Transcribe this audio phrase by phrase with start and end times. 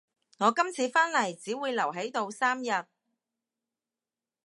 [0.39, 2.87] 我今次返嚟只會留喺度三日